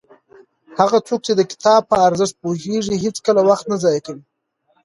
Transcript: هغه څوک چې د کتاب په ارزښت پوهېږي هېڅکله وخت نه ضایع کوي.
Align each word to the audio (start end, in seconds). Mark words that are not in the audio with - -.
هغه 0.79 0.97
څوک 1.07 1.19
چې 1.27 1.33
د 1.35 1.41
کتاب 1.51 1.81
په 1.91 1.95
ارزښت 2.07 2.35
پوهېږي 2.43 2.95
هېڅکله 3.05 3.41
وخت 3.49 3.65
نه 3.71 3.75
ضایع 3.83 4.01
کوي. 4.07 4.23